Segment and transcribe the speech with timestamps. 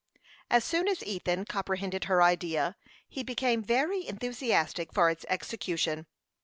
[0.49, 2.75] As soon as Ethan comprehended her idea,
[3.07, 6.07] he became very enthusiastic for its execution.